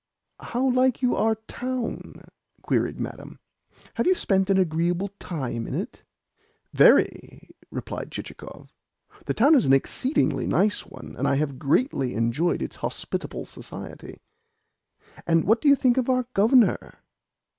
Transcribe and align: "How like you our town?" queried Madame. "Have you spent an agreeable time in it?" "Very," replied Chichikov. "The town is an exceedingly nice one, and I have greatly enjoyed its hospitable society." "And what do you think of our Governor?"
"How 0.39 0.67
like 0.71 1.03
you 1.03 1.15
our 1.15 1.35
town?" 1.35 2.23
queried 2.63 2.99
Madame. 2.99 3.37
"Have 3.93 4.07
you 4.07 4.15
spent 4.15 4.49
an 4.49 4.57
agreeable 4.57 5.09
time 5.19 5.67
in 5.67 5.75
it?" 5.75 6.01
"Very," 6.73 7.51
replied 7.69 8.09
Chichikov. 8.11 8.73
"The 9.27 9.35
town 9.35 9.53
is 9.53 9.67
an 9.67 9.73
exceedingly 9.73 10.47
nice 10.47 10.87
one, 10.87 11.13
and 11.19 11.27
I 11.27 11.35
have 11.35 11.59
greatly 11.59 12.15
enjoyed 12.15 12.63
its 12.63 12.77
hospitable 12.77 13.45
society." 13.45 14.17
"And 15.27 15.43
what 15.43 15.61
do 15.61 15.67
you 15.67 15.75
think 15.75 15.97
of 15.97 16.09
our 16.09 16.25
Governor?" 16.33 17.03